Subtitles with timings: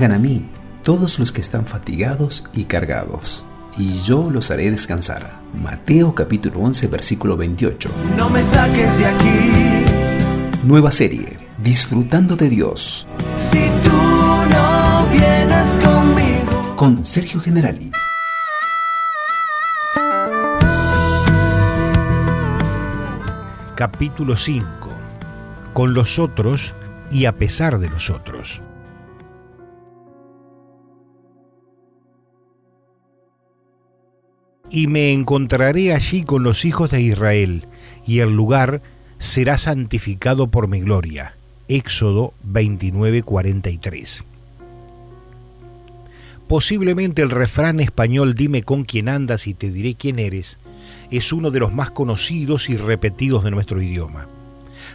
[0.00, 0.46] Vengan a mí,
[0.82, 3.44] todos los que están fatigados y cargados,
[3.76, 5.30] y yo los haré descansar.
[5.52, 7.90] Mateo capítulo 11, versículo 28.
[8.16, 9.84] No me saques de aquí.
[10.62, 13.06] Nueva serie, Disfrutando de Dios.
[13.36, 16.76] Si tú no vienes conmigo.
[16.76, 17.92] Con Sergio Generali.
[23.74, 24.64] Capítulo 5.
[25.74, 26.72] Con los otros
[27.10, 28.62] y a pesar de los otros.
[34.70, 37.64] Y me encontraré allí con los hijos de Israel,
[38.06, 38.80] y el lugar
[39.18, 41.34] será santificado por mi gloria.
[41.68, 44.24] Éxodo 29:43.
[46.48, 50.58] Posiblemente el refrán español Dime con quién andas y te diré quién eres
[51.10, 54.28] es uno de los más conocidos y repetidos de nuestro idioma.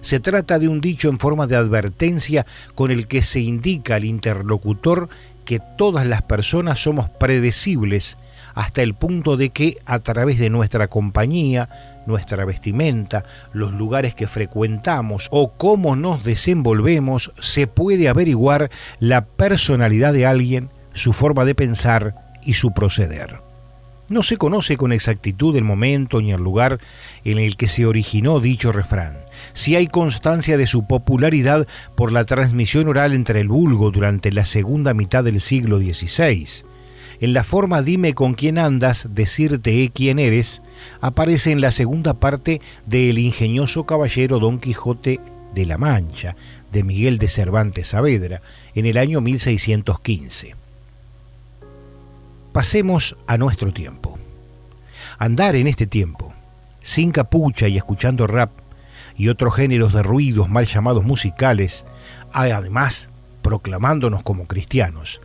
[0.00, 4.04] Se trata de un dicho en forma de advertencia con el que se indica al
[4.04, 5.08] interlocutor
[5.44, 8.16] que todas las personas somos predecibles
[8.54, 11.68] hasta el punto de que a través de nuestra compañía,
[12.06, 20.12] nuestra vestimenta, los lugares que frecuentamos o cómo nos desenvolvemos, se puede averiguar la personalidad
[20.12, 23.38] de alguien, su forma de pensar y su proceder.
[24.10, 26.78] No se conoce con exactitud el momento ni el lugar
[27.24, 29.16] en el que se originó dicho refrán.
[29.54, 34.44] Si hay constancia de su popularidad por la transmisión oral entre el vulgo durante la
[34.44, 36.64] segunda mitad del siglo XVI,
[37.24, 40.60] en la forma dime con quién andas, decirte quién eres,
[41.00, 45.20] aparece en la segunda parte de El ingenioso caballero Don Quijote
[45.54, 46.36] de la Mancha,
[46.70, 48.42] de Miguel de Cervantes Saavedra,
[48.74, 50.54] en el año 1615.
[52.52, 54.18] Pasemos a nuestro tiempo.
[55.16, 56.34] Andar en este tiempo,
[56.82, 58.50] sin capucha y escuchando rap
[59.16, 61.86] y otros géneros de ruidos mal llamados musicales,
[62.32, 63.08] además
[63.40, 65.22] proclamándonos como cristianos,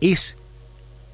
[0.00, 0.36] es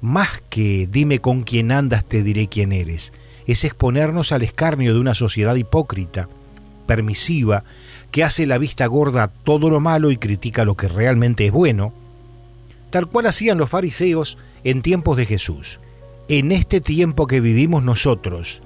[0.01, 3.13] más que dime con quién andas te diré quién eres,
[3.45, 6.27] es exponernos al escarnio de una sociedad hipócrita,
[6.87, 7.63] permisiva,
[8.11, 11.51] que hace la vista gorda a todo lo malo y critica lo que realmente es
[11.51, 11.93] bueno,
[12.89, 15.79] tal cual hacían los fariseos en tiempos de Jesús.
[16.27, 18.61] En este tiempo que vivimos nosotros,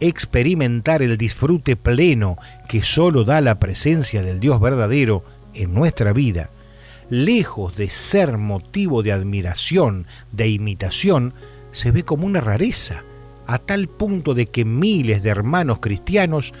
[0.00, 2.38] experimentar el disfrute pleno
[2.68, 5.24] que solo da la presencia del Dios verdadero
[5.54, 6.50] en nuestra vida,
[7.10, 11.32] lejos de ser motivo de admiración, de imitación,
[11.72, 13.02] se ve como una rareza,
[13.46, 16.52] a tal punto de que miles de hermanos cristianos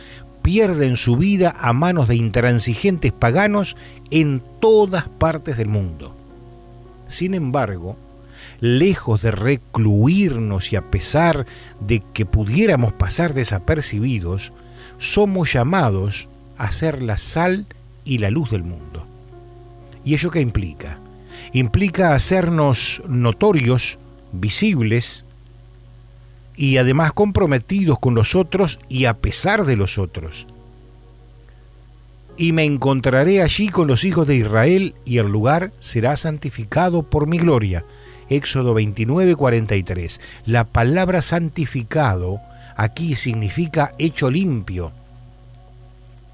[0.42, 3.76] pierden su vida a manos de intransigentes paganos
[4.10, 6.14] en todas partes del mundo.
[7.08, 7.96] Sin embargo,
[8.60, 11.46] lejos de recluirnos y a pesar
[11.80, 14.52] de que pudiéramos pasar desapercibidos,
[14.98, 17.66] somos llamados a ser la sal
[18.04, 19.07] y la luz del mundo.
[20.08, 20.96] ¿Y ello qué implica?
[21.52, 23.98] Implica hacernos notorios,
[24.32, 25.26] visibles
[26.56, 30.46] y además comprometidos con los otros y a pesar de los otros.
[32.38, 37.26] Y me encontraré allí con los hijos de Israel y el lugar será santificado por
[37.26, 37.84] mi gloria.
[38.30, 40.22] Éxodo 29, 43.
[40.46, 42.40] La palabra santificado
[42.78, 44.90] aquí significa hecho limpio,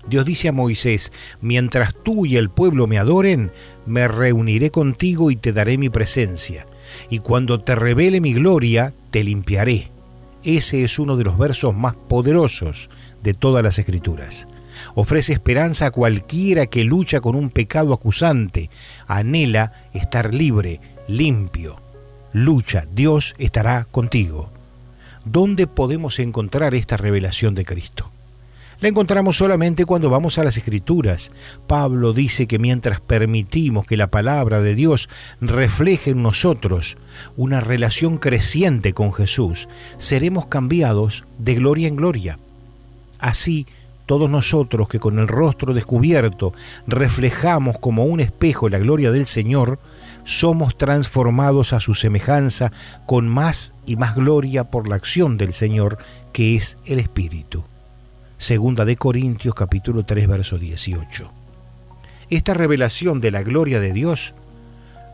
[0.07, 3.51] Dios dice a Moisés, mientras tú y el pueblo me adoren,
[3.87, 6.67] me reuniré contigo y te daré mi presencia,
[7.11, 9.91] y cuando te revele mi gloria, te limpiaré.
[10.43, 12.91] Ese es uno de los versos más poderosos
[13.23, 14.47] de todas las escrituras.
[14.95, 18.69] Ofrece esperanza a cualquiera que lucha con un pecado acusante,
[19.07, 21.77] anhela estar libre, limpio.
[22.33, 24.51] Lucha, Dios estará contigo.
[25.25, 28.11] ¿Dónde podemos encontrar esta revelación de Cristo?
[28.81, 31.31] La encontramos solamente cuando vamos a las escrituras.
[31.67, 35.09] Pablo dice que mientras permitimos que la palabra de Dios
[35.41, 36.97] refleje en nosotros
[37.37, 39.69] una relación creciente con Jesús,
[39.99, 42.39] seremos cambiados de gloria en gloria.
[43.19, 43.67] Así,
[44.07, 46.53] todos nosotros que con el rostro descubierto
[46.87, 49.79] reflejamos como un espejo la gloria del Señor,
[50.25, 52.73] somos transformados a su semejanza
[53.07, 55.99] con más y más gloria por la acción del Señor,
[56.33, 57.65] que es el Espíritu.
[58.39, 61.31] Segunda de Corintios capítulo 3 verso 18.
[62.31, 64.35] Esta revelación de la gloria de Dios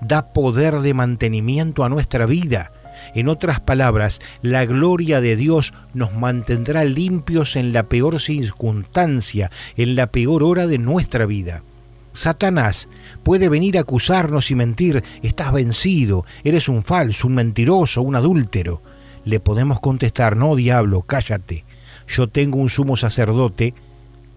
[0.01, 2.73] da poder de mantenimiento a nuestra vida.
[3.15, 9.97] En otras palabras, la gloria de Dios nos mantendrá limpios en la peor circunstancia, en
[9.97, 11.63] la peor hora de nuestra vida.
[12.13, 12.89] Satanás
[13.23, 18.83] puede venir a acusarnos y mentir, estás vencido, eres un falso, un mentiroso, un adúltero.
[19.25, 21.65] Le podemos contestar, no, diablo, cállate
[22.11, 23.73] yo tengo un sumo sacerdote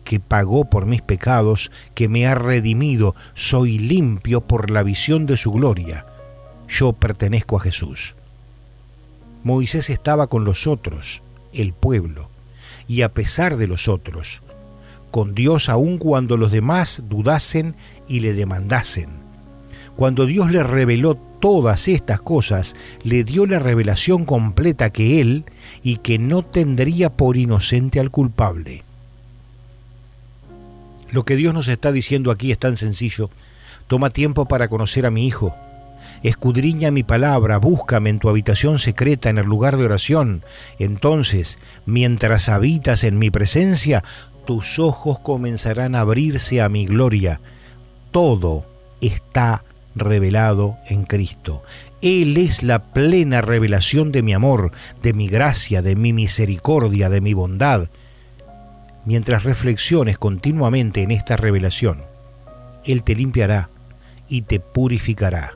[0.03, 5.37] que pagó por mis pecados, que me ha redimido, soy limpio por la visión de
[5.37, 6.05] su gloria.
[6.67, 8.15] Yo pertenezco a Jesús.
[9.43, 11.21] Moisés estaba con los otros,
[11.51, 12.29] el pueblo,
[12.87, 14.41] y a pesar de los otros,
[15.09, 17.75] con Dios aun cuando los demás dudasen
[18.07, 19.09] y le demandasen.
[19.95, 22.73] Cuando Dios le reveló todas estas cosas,
[23.03, 25.43] le dio la revelación completa que Él
[25.83, 28.85] y que no tendría por inocente al culpable.
[31.11, 33.29] Lo que Dios nos está diciendo aquí es tan sencillo.
[33.87, 35.53] Toma tiempo para conocer a mi Hijo.
[36.23, 40.43] Escudriña mi palabra, búscame en tu habitación secreta, en el lugar de oración.
[40.79, 44.01] Entonces, mientras habitas en mi presencia,
[44.47, 47.41] tus ojos comenzarán a abrirse a mi gloria.
[48.11, 48.63] Todo
[49.01, 49.61] está
[49.95, 51.63] revelado en Cristo.
[52.01, 57.21] Él es la plena revelación de mi amor, de mi gracia, de mi misericordia, de
[57.21, 57.89] mi bondad.
[59.05, 62.03] Mientras reflexiones continuamente en esta revelación,
[62.85, 63.69] Él te limpiará
[64.27, 65.53] y te purificará,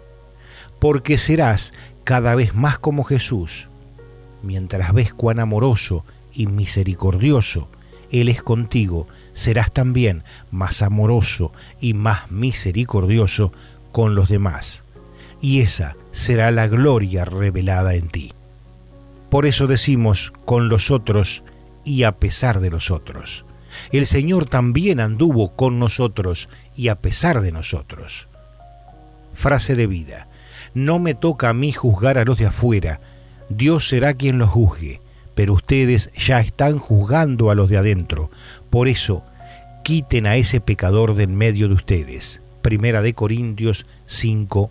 [0.79, 1.73] porque serás
[2.03, 3.67] cada vez más como Jesús.
[4.43, 7.67] Mientras ves cuán amoroso y misericordioso
[8.11, 11.51] Él es contigo, serás también más amoroso
[11.81, 13.51] y más misericordioso
[13.97, 14.83] con los demás.
[15.41, 18.31] Y esa será la gloria revelada en ti.
[19.31, 21.43] Por eso decimos con los otros
[21.83, 23.43] y a pesar de los otros.
[23.91, 28.27] El Señor también anduvo con nosotros y a pesar de nosotros.
[29.33, 30.27] Frase de vida.
[30.75, 32.99] No me toca a mí juzgar a los de afuera,
[33.49, 35.01] Dios será quien los juzgue,
[35.33, 38.29] pero ustedes ya están juzgando a los de adentro.
[38.69, 39.23] Por eso,
[39.83, 42.43] quiten a ese pecador de en medio de ustedes.
[42.67, 44.69] Primera de Corintios 5,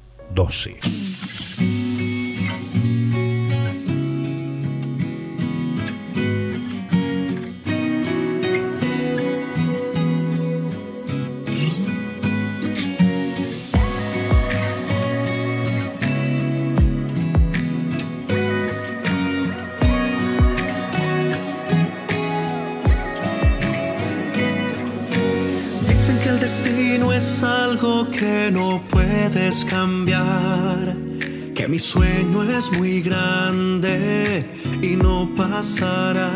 [26.37, 30.95] el destino es algo que no puedes cambiar,
[31.55, 34.45] que mi sueño es muy grande
[34.83, 36.31] y no pasará.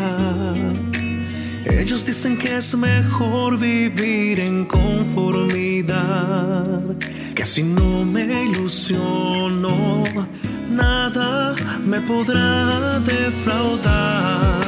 [1.65, 6.63] Ellos dicen que es mejor vivir en conformidad,
[7.35, 10.03] que si no me ilusiono,
[10.69, 11.53] nada
[11.85, 14.60] me podrá defraudar.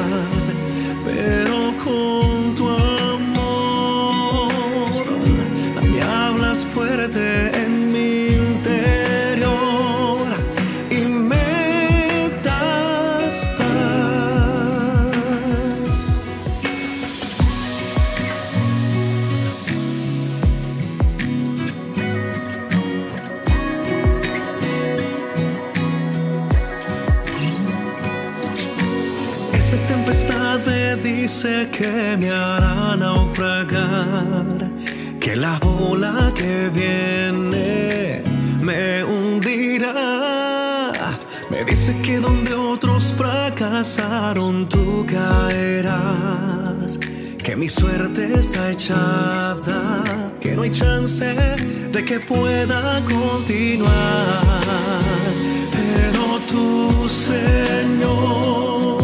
[32.18, 34.72] Me hará naufragar,
[35.20, 38.24] que la ola que viene
[38.62, 40.92] me hundirá.
[41.50, 47.00] Me dice que donde otros fracasaron tú caerás,
[47.44, 50.04] que mi suerte está echada,
[50.40, 51.36] que no hay chance
[51.92, 53.92] de que pueda continuar.
[55.72, 59.03] Pero tú, Señor,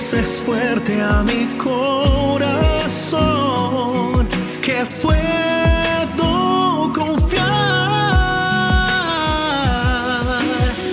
[0.00, 1.76] dices fuerte a mi corazón
[4.62, 7.44] que puedo confiar.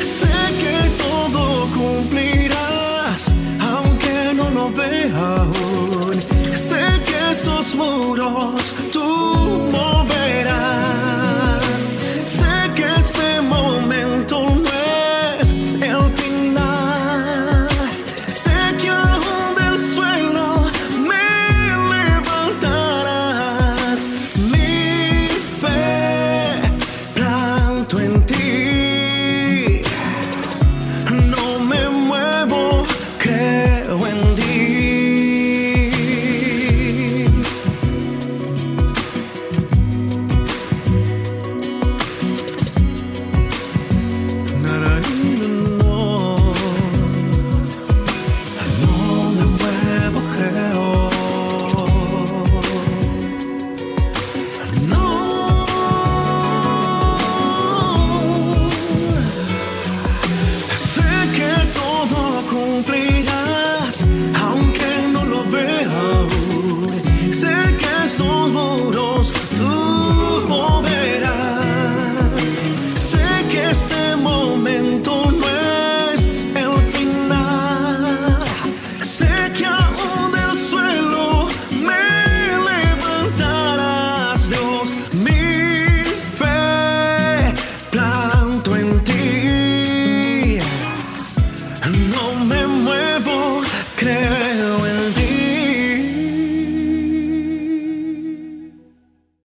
[0.01, 0.27] Sé
[0.61, 1.41] que todo
[1.77, 6.13] cumplirás, aunque no lo vea aún.
[6.53, 9.36] Sé que estos muros tú